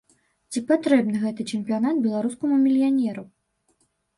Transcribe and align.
Ці 0.53 0.61
патрэбны 0.69 1.19
гэты 1.25 1.45
чэмпіянат 1.55 1.95
беларускаму 2.07 2.59
мільянеру? 2.65 3.23